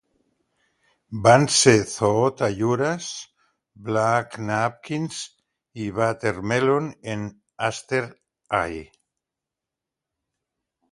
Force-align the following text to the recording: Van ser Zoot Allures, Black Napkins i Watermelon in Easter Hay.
Van 1.25 1.43
ser 1.57 1.75
Zoot 1.91 2.41
Allures, 2.47 3.09
Black 3.89 4.39
Napkins 4.47 5.21
i 5.85 5.93
Watermelon 6.01 6.91
in 7.15 7.31
Easter 7.71 8.05
Hay. 8.49 8.85